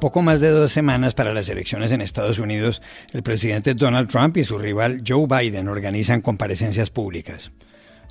[0.00, 2.82] Poco más de dos semanas para las elecciones en Estados Unidos,
[3.12, 7.50] el presidente Donald Trump y su rival Joe Biden organizan comparecencias públicas.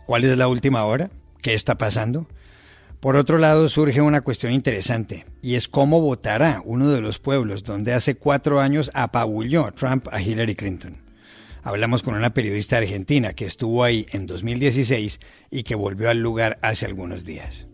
[0.07, 1.11] ¿Cuál es la última hora?
[1.41, 2.27] ¿Qué está pasando?
[2.99, 7.63] Por otro lado, surge una cuestión interesante, y es cómo votará uno de los pueblos
[7.63, 11.03] donde hace cuatro años apabulló Trump a Hillary Clinton.
[11.61, 15.19] Hablamos con una periodista argentina que estuvo ahí en 2016
[15.51, 17.67] y que volvió al lugar hace algunos días.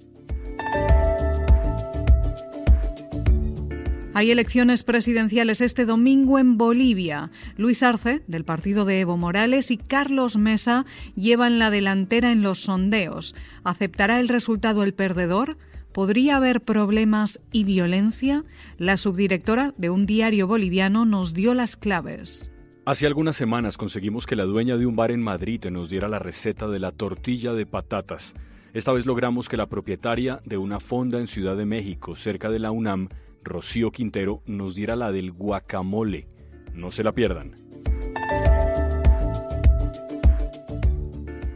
[4.14, 7.32] Hay elecciones presidenciales este domingo en Bolivia.
[7.56, 12.60] Luis Arce, del partido de Evo Morales, y Carlos Mesa llevan la delantera en los
[12.60, 13.36] sondeos.
[13.64, 15.58] ¿Aceptará el resultado el perdedor?
[15.94, 18.44] ¿Podría haber problemas y violencia?
[18.78, 22.52] La subdirectora de un diario boliviano nos dio las claves.
[22.86, 26.20] Hace algunas semanas conseguimos que la dueña de un bar en Madrid nos diera la
[26.20, 28.34] receta de la tortilla de patatas.
[28.74, 32.60] Esta vez logramos que la propietaria de una fonda en Ciudad de México, cerca de
[32.60, 33.08] la UNAM,
[33.44, 36.28] Rocío Quintero nos diera la del guacamole.
[36.74, 37.56] No se la pierdan.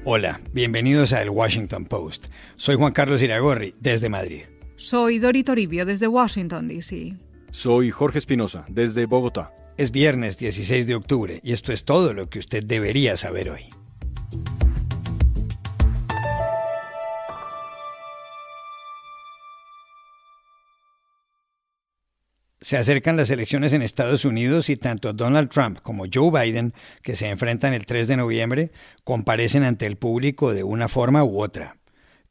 [0.04, 2.28] Hola, bienvenidos a El Washington Post.
[2.56, 4.44] Soy Juan Carlos Iragorri, desde Madrid.
[4.76, 7.16] Soy Dori Toribio, desde Washington, D.C.
[7.50, 9.52] Soy Jorge Espinosa, desde Bogotá.
[9.78, 13.66] Es viernes 16 de octubre y esto es todo lo que usted debería saber hoy.
[22.66, 27.16] Se acercan las elecciones en Estados Unidos y tanto Donald Trump como Joe Biden, que
[27.16, 28.72] se enfrentan el 3 de noviembre,
[29.04, 31.78] comparecen ante el público de una forma u otra.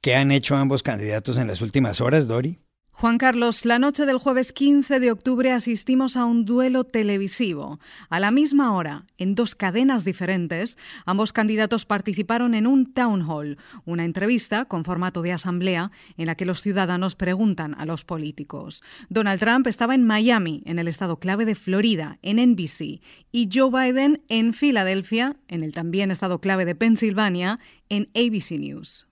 [0.00, 2.59] ¿Qué han hecho ambos candidatos en las últimas horas, Dori?
[2.97, 7.81] Juan Carlos, la noche del jueves 15 de octubre asistimos a un duelo televisivo.
[8.09, 13.59] A la misma hora, en dos cadenas diferentes, ambos candidatos participaron en un town hall,
[13.84, 18.81] una entrevista con formato de asamblea en la que los ciudadanos preguntan a los políticos.
[19.09, 23.00] Donald Trump estaba en Miami, en el estado clave de Florida, en NBC,
[23.33, 29.09] y Joe Biden en Filadelfia, en el también estado clave de Pensilvania, en ABC News.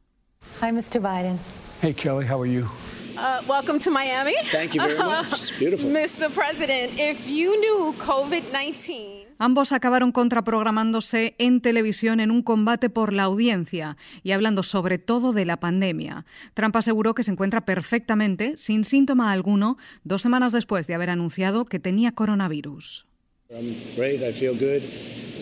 [0.63, 1.01] Hi, Mr.
[1.01, 1.37] Biden.
[1.83, 2.69] Hey, Kelly, how are you?
[3.17, 4.35] Uh, welcome to Miami.
[4.51, 5.33] Thank you very much.
[5.33, 5.91] It's beautiful.
[5.91, 6.31] Mr.
[6.33, 13.25] President, if you knew COVID-19 Ambos acabaron contraprogramándose en televisión en un combate por la
[13.25, 16.27] audiencia y hablando sobre todo de la pandemia.
[16.55, 21.65] Trump aseguró que se encuentra perfectamente, sin síntoma alguno, dos semanas después de haber anunciado
[21.65, 23.07] que tenía coronavirus.
[23.51, 24.23] I'm great.
[24.23, 24.83] I feel good.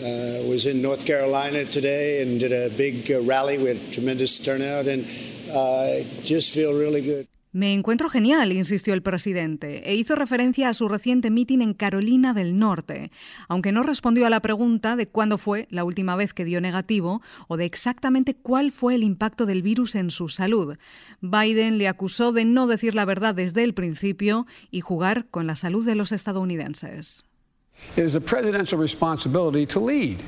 [0.01, 3.57] Uh, was in North Carolina today and did a big uh, rally.
[3.59, 5.05] We had tremendous turnout and
[5.53, 7.27] uh, just feel really good.
[7.53, 12.33] Me encuentro genial, insistió el presidente, e hizo referencia a su reciente mitin en Carolina
[12.33, 13.11] del Norte,
[13.49, 17.21] aunque no respondió a la pregunta de cuándo fue la última vez que dio negativo
[17.49, 20.77] o de exactamente cuál fue el impacto del virus en su salud.
[21.19, 25.57] Biden le acusó de no decir la verdad desde el principio y jugar con la
[25.57, 27.25] salud de los estadounidenses.
[27.97, 30.19] It is a presidential responsibility to lead.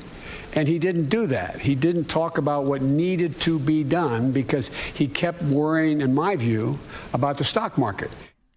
[0.56, 1.60] And he didn't do that.
[1.60, 6.36] He didn't talk about what needed to be done because he kept worrying, in my
[6.36, 6.78] view,
[7.14, 8.10] about the stock market.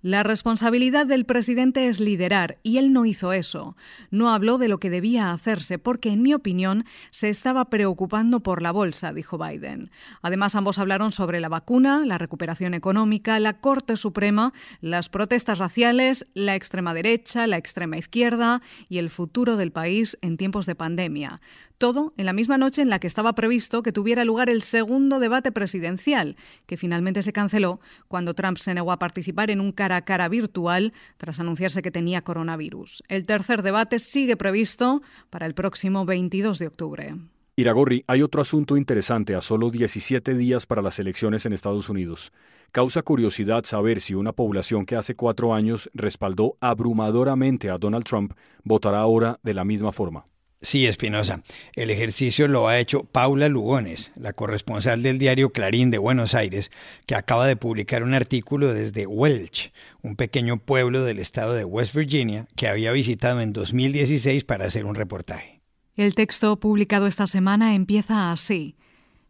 [0.06, 3.76] La responsabilidad del presidente es liderar, y él no hizo eso.
[4.12, 8.62] No habló de lo que debía hacerse, porque, en mi opinión, se estaba preocupando por
[8.62, 9.90] la bolsa, dijo Biden.
[10.22, 16.24] Además, ambos hablaron sobre la vacuna, la recuperación económica, la Corte Suprema, las protestas raciales,
[16.34, 21.40] la extrema derecha, la extrema izquierda y el futuro del país en tiempos de pandemia.
[21.78, 25.18] Todo en la misma noche en la que estaba previsto que tuviera lugar el segundo
[25.18, 29.96] debate presidencial, que finalmente se canceló cuando Trump se negó a participar en un cara
[29.96, 33.02] a cara virtual tras anunciarse que tenía coronavirus.
[33.08, 37.14] El tercer debate sigue previsto para el próximo 22 de octubre.
[37.56, 42.32] Iragorri, hay otro asunto interesante a solo 17 días para las elecciones en Estados Unidos.
[42.72, 48.32] Causa curiosidad saber si una población que hace cuatro años respaldó abrumadoramente a Donald Trump
[48.64, 50.24] votará ahora de la misma forma.
[50.62, 51.42] Sí, Espinosa.
[51.74, 56.70] El ejercicio lo ha hecho Paula Lugones, la corresponsal del diario Clarín de Buenos Aires,
[57.06, 59.72] que acaba de publicar un artículo desde Welch,
[60.02, 64.86] un pequeño pueblo del estado de West Virginia, que había visitado en 2016 para hacer
[64.86, 65.60] un reportaje.
[65.94, 68.76] El texto publicado esta semana empieza así.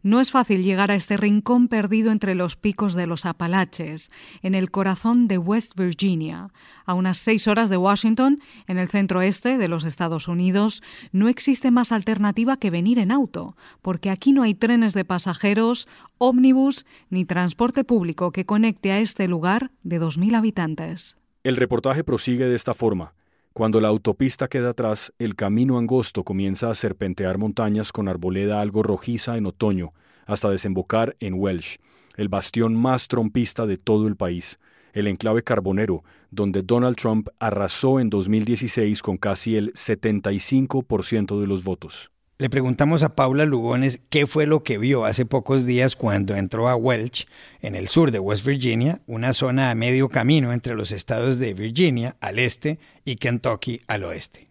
[0.07, 4.09] No es fácil llegar a este rincón perdido entre los picos de los Apalaches,
[4.41, 6.47] en el corazón de West Virginia.
[6.85, 10.81] A unas seis horas de Washington, en el centro este de los Estados Unidos,
[11.11, 15.89] no existe más alternativa que venir en auto, porque aquí no hay trenes de pasajeros,
[16.19, 21.17] ómnibus ni transporte público que conecte a este lugar de 2.000 habitantes.
[21.43, 23.13] El reportaje prosigue de esta forma.
[23.57, 28.83] Cuando la autopista queda atrás, el camino angosto comienza a serpentear montañas con arboleda algo
[28.83, 29.93] rojiza en otoño,
[30.27, 31.77] hasta desembocar en Welsh,
[32.17, 34.59] el bastión más trompista de todo el país,
[34.93, 41.63] el enclave carbonero, donde Donald Trump arrasó en 2016 con casi el 75% de los
[41.63, 42.11] votos.
[42.39, 46.69] Le preguntamos a Paula Lugones qué fue lo que vio hace pocos días cuando entró
[46.69, 47.25] a Welch,
[47.63, 51.55] en el sur de West Virginia, una zona a medio camino entre los estados de
[51.55, 54.45] Virginia al este y Kentucky al oeste.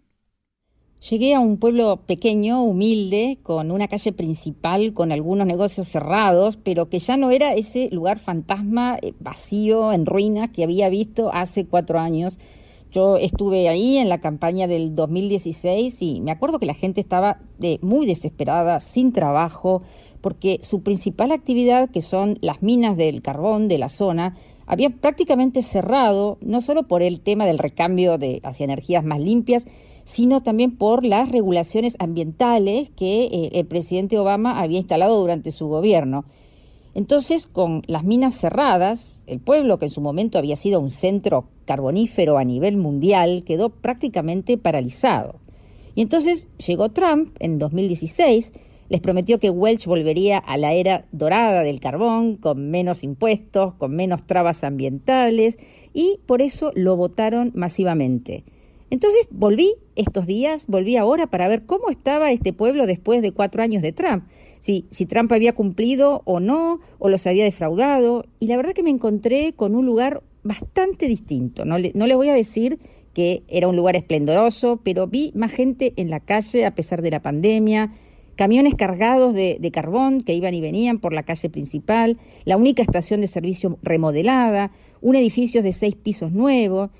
[1.09, 6.89] Llegué a un pueblo pequeño, humilde, con una calle principal, con algunos negocios cerrados, pero
[6.89, 11.67] que ya no era ese lugar fantasma, eh, vacío, en ruinas que había visto hace
[11.67, 12.37] cuatro años
[12.97, 17.41] yo estuve ahí en la campaña del 2016 y me acuerdo que la gente estaba
[17.59, 19.83] de, muy desesperada, sin trabajo,
[20.23, 24.35] porque su principal actividad, que son las minas del carbón de la zona,
[24.65, 29.67] había prácticamente cerrado, no solo por el tema del recambio de, hacia energías más limpias,
[30.05, 35.69] sino también por las regulaciones ambientales que eh, el presidente Obama había instalado durante su
[35.69, 36.25] gobierno.
[36.95, 41.51] Entonces, con las minas cerradas, el pueblo, que en su momento había sido un centro
[41.67, 45.41] carbonífero a nivel mundial, quedó prácticamente paralizado.
[45.95, 48.53] Y entonces llegó Trump en 2016,
[48.89, 53.97] les prometió que Welch volvería a la era dorada del carbón, con menos impuestos, con
[53.97, 55.59] menos trabas ambientales,
[55.93, 58.45] y por eso lo votaron masivamente.
[58.91, 63.63] Entonces volví estos días, volví ahora para ver cómo estaba este pueblo después de cuatro
[63.63, 64.25] años de Trump,
[64.61, 68.85] si, si Trump había cumplido o no, o los había defraudado, y la verdad que
[68.85, 71.65] me encontré con un lugar bastante distinto.
[71.65, 72.79] No, no les voy a decir
[73.15, 77.11] que era un lugar esplendoroso, pero vi más gente en la calle a pesar de
[77.11, 77.93] la pandemia,
[78.37, 82.83] camiones cargados de, de, carbón que iban y venían por la calle principal, la única
[82.83, 84.71] estación de servicio remodelada,
[85.01, 86.91] un edificio de seis pisos nuevo,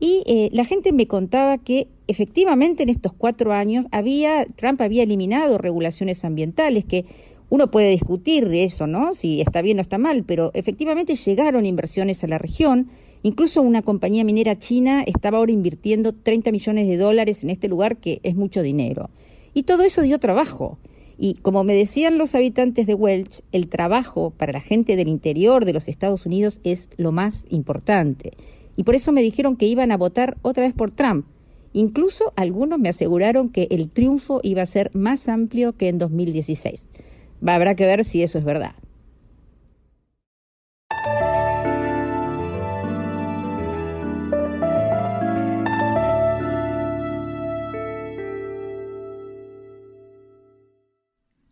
[0.00, 5.02] y eh, la gente me contaba que efectivamente en estos cuatro años había, Trump había
[5.02, 7.04] eliminado regulaciones ambientales, que
[7.50, 9.14] uno puede discutir de eso, ¿no?
[9.14, 12.88] Si está bien o está mal, pero efectivamente llegaron inversiones a la región.
[13.22, 17.96] Incluso una compañía minera china estaba ahora invirtiendo 30 millones de dólares en este lugar,
[17.96, 19.10] que es mucho dinero.
[19.54, 20.78] Y todo eso dio trabajo.
[21.18, 25.64] Y como me decían los habitantes de Welch, el trabajo para la gente del interior
[25.64, 28.32] de los Estados Unidos es lo más importante
[28.78, 31.26] y por eso me dijeron que iban a votar otra vez por Trump.
[31.72, 36.86] Incluso algunos me aseguraron que el triunfo iba a ser más amplio que en 2016.
[37.46, 38.72] Habrá que ver si eso es verdad.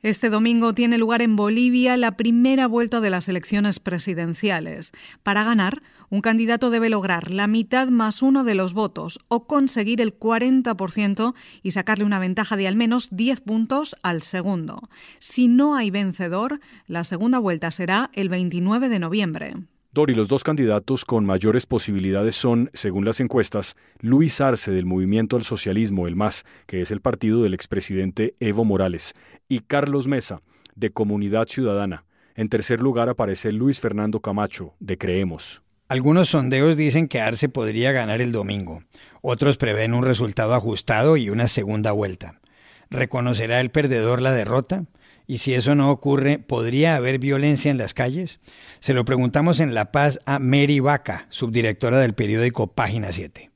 [0.06, 4.92] Este domingo tiene lugar en Bolivia la primera vuelta de las elecciones presidenciales.
[5.24, 10.00] Para ganar, un candidato debe lograr la mitad más uno de los votos o conseguir
[10.00, 14.88] el 40% y sacarle una ventaja de al menos 10 puntos al segundo.
[15.18, 19.54] Si no hay vencedor, la segunda vuelta será el 29 de noviembre.
[19.96, 25.36] Dori, los dos candidatos con mayores posibilidades son, según las encuestas, Luis Arce del Movimiento
[25.36, 29.14] al Socialismo, el MAS, que es el partido del expresidente Evo Morales,
[29.48, 30.42] y Carlos Mesa,
[30.74, 32.04] de Comunidad Ciudadana.
[32.34, 35.62] En tercer lugar aparece Luis Fernando Camacho, de Creemos.
[35.88, 38.82] Algunos sondeos dicen que Arce podría ganar el domingo.
[39.22, 42.42] Otros prevén un resultado ajustado y una segunda vuelta.
[42.90, 44.84] ¿Reconocerá el perdedor la derrota?
[45.26, 48.38] Y si eso no ocurre, ¿podría haber violencia en las calles?
[48.80, 53.50] Se lo preguntamos en La Paz a Mary Vaca, subdirectora del periódico Página 7.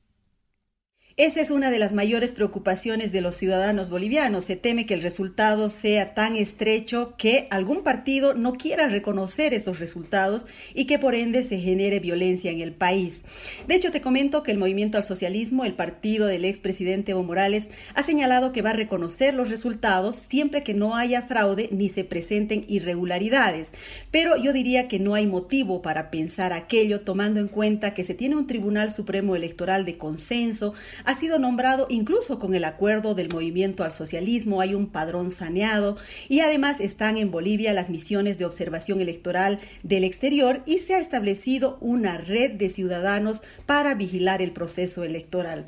[1.17, 4.45] Esa es una de las mayores preocupaciones de los ciudadanos bolivianos.
[4.45, 9.79] Se teme que el resultado sea tan estrecho que algún partido no quiera reconocer esos
[9.79, 13.25] resultados y que por ende se genere violencia en el país.
[13.67, 17.67] De hecho, te comento que el Movimiento al Socialismo, el partido del expresidente Evo Morales,
[17.93, 22.05] ha señalado que va a reconocer los resultados siempre que no haya fraude ni se
[22.05, 23.73] presenten irregularidades.
[24.11, 28.13] Pero yo diría que no hay motivo para pensar aquello tomando en cuenta que se
[28.13, 30.73] tiene un Tribunal Supremo Electoral de consenso,
[31.05, 35.97] ha sido nombrado incluso con el acuerdo del movimiento al socialismo, hay un padrón saneado
[36.29, 40.99] y además están en Bolivia las misiones de observación electoral del exterior y se ha
[40.99, 45.65] establecido una red de ciudadanos para vigilar el proceso electoral.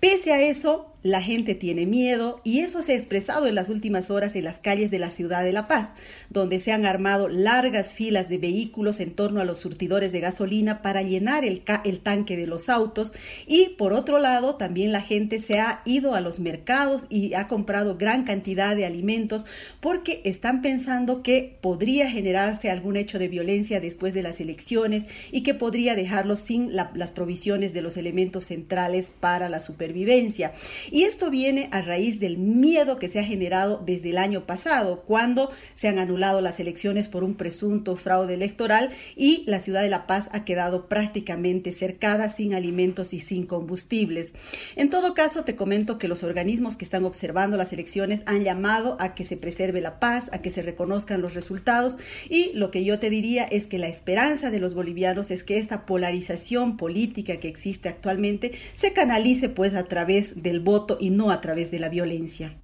[0.00, 4.10] Pese a eso, la gente tiene miedo y eso se ha expresado en las últimas
[4.10, 5.92] horas en las calles de la ciudad de La Paz,
[6.30, 10.80] donde se han armado largas filas de vehículos en torno a los surtidores de gasolina
[10.80, 11.60] para llenar el,
[12.00, 13.12] tanque de los autos
[13.46, 17.48] y por otro lado también la gente se ha ido a los mercados y ha
[17.48, 19.44] comprado gran cantidad de alimentos
[19.80, 25.42] porque están pensando que podría generarse algún hecho de violencia después de las elecciones y
[25.42, 30.52] que podría dejarlos sin las provisiones de los elementos centrales para la supervivencia.
[30.94, 35.02] Y esto viene a raíz del miedo que se ha generado desde el año pasado,
[35.02, 39.90] cuando se han anulado las elecciones por un presunto fraude electoral y la ciudad de
[39.90, 44.34] La Paz ha quedado prácticamente cercada sin alimentos y sin combustibles.
[44.76, 48.96] En todo caso, te comento que los organismos que están observando las elecciones han llamado
[49.00, 51.96] a que se preserve la paz, a que se reconozcan los resultados
[52.30, 55.58] y lo que yo te diría es que la esperanza de los bolivianos es que
[55.58, 61.30] esta polarización política que existe actualmente se canalice pues a través del voto y no
[61.30, 62.60] a través de la violencia.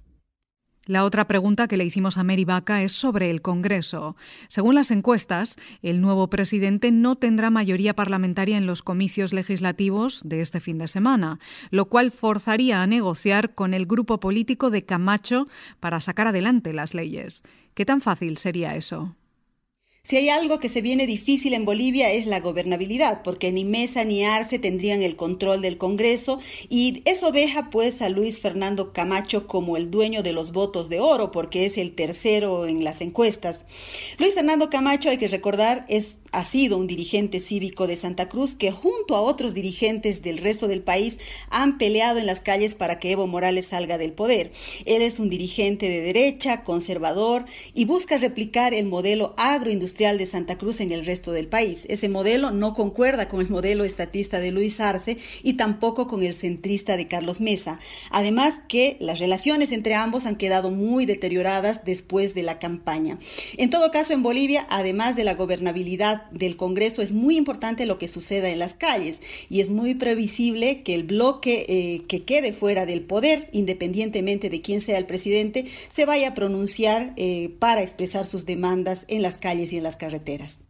[0.87, 2.45] La otra pregunta que le hicimos a Mary
[2.81, 4.15] es sobre el Congreso.
[4.47, 10.41] Según las encuestas, el nuevo presidente no tendrá mayoría parlamentaria en los comicios legislativos de
[10.41, 15.47] este fin de semana, lo cual forzaría a negociar con el grupo político de Camacho
[15.79, 17.43] para sacar adelante las leyes.
[17.75, 19.15] ¿Qué tan fácil sería eso?
[20.03, 24.03] Si hay algo que se viene difícil en Bolivia es la gobernabilidad, porque ni Mesa
[24.03, 26.39] ni Arce tendrían el control del Congreso
[26.69, 30.99] y eso deja pues a Luis Fernando Camacho como el dueño de los votos de
[30.99, 33.65] oro, porque es el tercero en las encuestas.
[34.17, 38.55] Luis Fernando Camacho, hay que recordar, es, ha sido un dirigente cívico de Santa Cruz
[38.55, 41.17] que junto a otros dirigentes del resto del país
[41.49, 44.51] han peleado en las calles para que Evo Morales salga del poder.
[44.85, 50.57] Él es un dirigente de derecha, conservador y busca replicar el modelo agroindustrial de Santa
[50.57, 51.85] Cruz en el resto del país.
[51.89, 56.33] Ese modelo no concuerda con el modelo estatista de Luis Arce y tampoco con el
[56.33, 57.79] centrista de Carlos Mesa.
[58.09, 63.17] Además que las relaciones entre ambos han quedado muy deterioradas después de la campaña.
[63.57, 67.97] En todo caso, en Bolivia, además de la gobernabilidad del Congreso, es muy importante lo
[67.97, 69.00] que suceda en las calles
[69.49, 74.61] y es muy previsible que el bloque eh, que quede fuera del poder, independientemente de
[74.61, 79.37] quién sea el presidente, se vaya a pronunciar eh, para expresar sus demandas en las
[79.37, 80.63] calles y en las carreteras.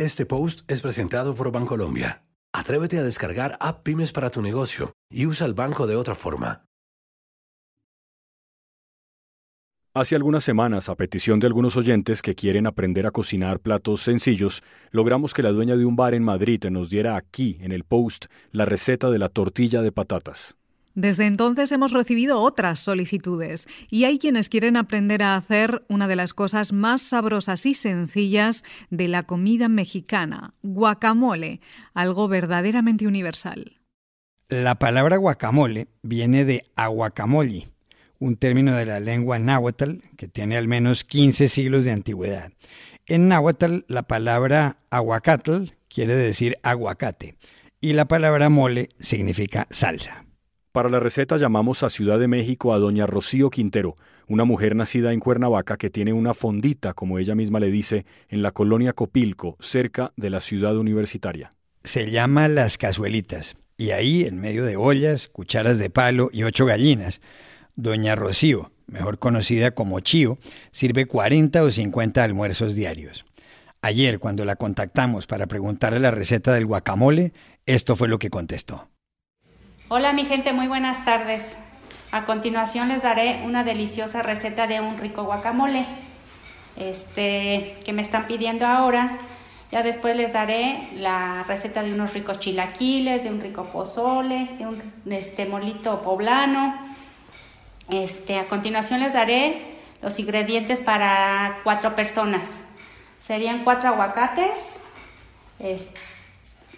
[0.00, 2.22] Este post es presentado por Bancolombia.
[2.52, 6.64] Atrévete a descargar App Pymes para tu negocio y usa el banco de otra forma.
[9.92, 14.62] Hace algunas semanas, a petición de algunos oyentes que quieren aprender a cocinar platos sencillos,
[14.92, 18.26] logramos que la dueña de un bar en Madrid nos diera aquí, en el post,
[18.52, 20.59] la receta de la tortilla de patatas.
[20.94, 26.16] Desde entonces hemos recibido otras solicitudes y hay quienes quieren aprender a hacer una de
[26.16, 31.60] las cosas más sabrosas y sencillas de la comida mexicana, guacamole,
[31.94, 33.80] algo verdaderamente universal.
[34.48, 37.68] La palabra guacamole viene de aguacamole
[38.20, 42.52] un término de la lengua náhuatl que tiene al menos 15 siglos de antigüedad.
[43.06, 47.36] En náhuatl la palabra aguacatl quiere decir aguacate
[47.80, 50.26] y la palabra mole significa salsa.
[50.72, 53.96] Para la receta llamamos a Ciudad de México a doña Rocío Quintero,
[54.28, 58.40] una mujer nacida en Cuernavaca que tiene una fondita, como ella misma le dice, en
[58.42, 61.50] la colonia Copilco, cerca de la ciudad universitaria.
[61.82, 66.66] Se llama Las Cazuelitas, y ahí, en medio de ollas, cucharas de palo y ocho
[66.66, 67.20] gallinas,
[67.74, 70.38] Doña Rocío, mejor conocida como Chío,
[70.70, 73.26] sirve 40 o 50 almuerzos diarios.
[73.82, 77.32] Ayer, cuando la contactamos para preguntarle la receta del guacamole,
[77.66, 78.89] esto fue lo que contestó.
[79.92, 81.56] Hola mi gente, muy buenas tardes.
[82.12, 85.84] A continuación les daré una deliciosa receta de un rico guacamole.
[86.76, 89.18] Este que me están pidiendo ahora.
[89.72, 94.66] Ya después les daré la receta de unos ricos chilaquiles, de un rico pozole, de
[94.68, 94.80] un
[95.10, 96.78] este molito poblano,
[97.88, 102.46] este, a continuación les daré los ingredientes para cuatro personas.
[103.18, 104.54] Serían cuatro aguacates,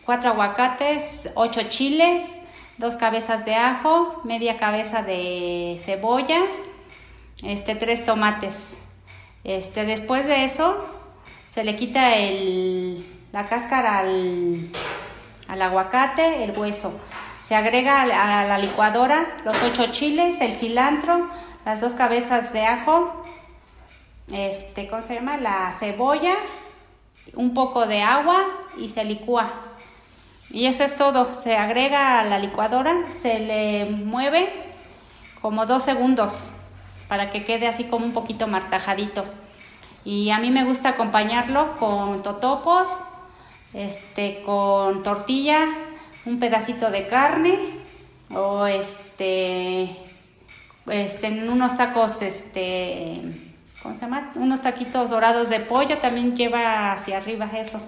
[0.06, 2.38] cuatro aguacates, ocho chiles,
[2.78, 6.40] dos cabezas de ajo, media cabeza de cebolla,
[7.42, 8.78] este, tres tomates.
[9.44, 10.86] Este, después de eso,
[11.46, 14.70] se le quita el, la cáscara al,
[15.48, 16.92] al aguacate, el hueso.
[17.42, 21.28] Se agrega a la licuadora los ocho chiles, el cilantro,
[21.64, 23.24] las dos cabezas de ajo,
[24.30, 25.36] este, ¿cómo se llama?
[25.36, 26.34] La cebolla,
[27.34, 28.44] un poco de agua
[28.78, 29.52] y se licúa.
[30.50, 31.32] Y eso es todo.
[31.32, 34.52] Se agrega a la licuadora, se le mueve
[35.40, 36.50] como dos segundos
[37.08, 39.24] para que quede así como un poquito martajadito.
[40.04, 42.88] Y a mí me gusta acompañarlo con totopos,
[43.72, 45.68] este, con tortilla,
[46.24, 47.56] un pedacito de carne
[48.34, 49.96] o este,
[50.86, 53.20] este, unos tacos, este,
[53.82, 54.32] ¿cómo se llama?
[54.34, 57.80] Unos taquitos dorados de pollo también lleva hacia arriba eso.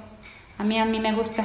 [0.59, 1.45] A mí, a mí me gusta.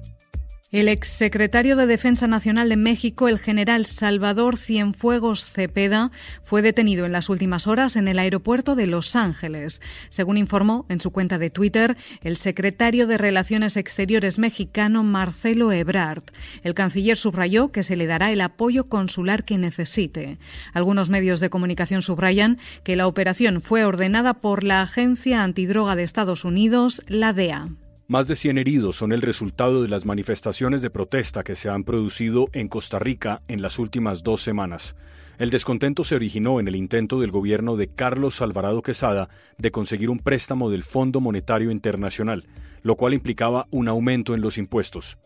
[0.71, 6.11] El exsecretario de Defensa Nacional de México, el general Salvador Cienfuegos Cepeda,
[6.45, 9.81] fue detenido en las últimas horas en el aeropuerto de Los Ángeles.
[10.07, 16.23] Según informó en su cuenta de Twitter el secretario de Relaciones Exteriores mexicano Marcelo Ebrard,
[16.63, 20.37] el canciller subrayó que se le dará el apoyo consular que necesite.
[20.71, 26.03] Algunos medios de comunicación subrayan que la operación fue ordenada por la Agencia Antidroga de
[26.03, 27.67] Estados Unidos, la DEA.
[28.11, 31.85] Más de 100 heridos son el resultado de las manifestaciones de protesta que se han
[31.85, 34.97] producido en Costa Rica en las últimas dos semanas.
[35.37, 40.09] El descontento se originó en el intento del gobierno de Carlos Alvarado Quesada de conseguir
[40.09, 42.47] un préstamo del Fondo Monetario Internacional,
[42.81, 45.17] lo cual implicaba un aumento en los impuestos.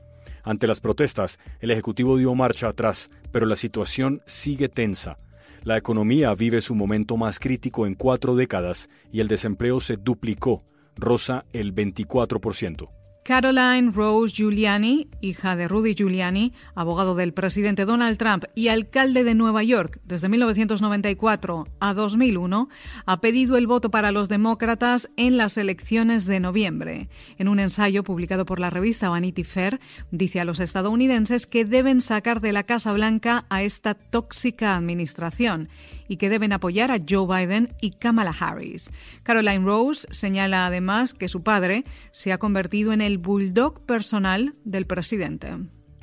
[0.43, 5.17] Ante las protestas, el Ejecutivo dio marcha atrás, pero la situación sigue tensa.
[5.63, 10.61] La economía vive su momento más crítico en cuatro décadas y el desempleo se duplicó,
[10.95, 12.89] rosa el 24%.
[13.25, 19.33] Caroline Rose Giuliani, hija de Rudy Giuliani, abogado del presidente Donald Trump y alcalde de
[19.33, 22.69] Nueva York desde 1994 a 2001,
[23.07, 27.09] ha pedido el voto para los demócratas en las elecciones de noviembre.
[27.39, 29.79] En un ensayo publicado por la revista Vanity Fair,
[30.11, 35.69] dice a los estadounidenses que deben sacar de la Casa Blanca a esta tóxica administración
[36.07, 38.89] y que deben apoyar a Joe Biden y Kamala Harris.
[39.23, 44.85] Caroline Rose señala además que su padre se ha convertido en el bulldog personal del
[44.85, 45.49] presidente.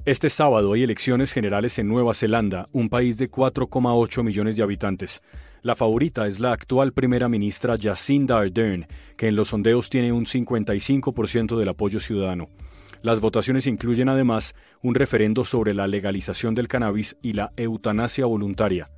[0.05, 5.23] Este sábado hay elecciones generales en Nueva Zelanda, un país de 4,8 millones de habitantes.
[5.63, 10.27] La favorita es la actual primera ministra Jacinda Ardern, que en los sondeos tiene un
[10.27, 12.49] 55% del apoyo ciudadano.
[13.03, 18.89] Las votaciones incluyen además un referendo sobre la legalización del cannabis y la eutanasia voluntaria.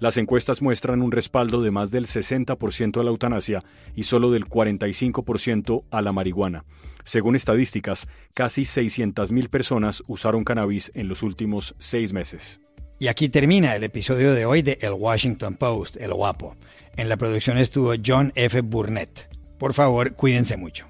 [0.00, 3.62] Las encuestas muestran un respaldo de más del 60% a la eutanasia
[3.94, 6.64] y solo del 45% a la marihuana.
[7.04, 12.60] Según estadísticas, casi 600.000 personas usaron cannabis en los últimos seis meses.
[12.98, 16.56] Y aquí termina el episodio de hoy de El Washington Post, El Guapo.
[16.96, 18.60] En la producción estuvo John F.
[18.62, 19.28] Burnett.
[19.58, 20.89] Por favor, cuídense mucho.